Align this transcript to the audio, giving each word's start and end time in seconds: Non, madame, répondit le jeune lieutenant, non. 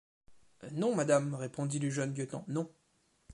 Non, 0.71 0.95
madame, 0.95 1.35
répondit 1.35 1.77
le 1.77 1.91
jeune 1.91 2.15
lieutenant, 2.15 2.43
non. 2.47 2.71